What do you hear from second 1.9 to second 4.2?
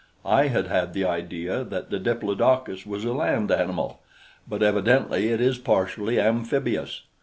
the diplodocus was a land animal,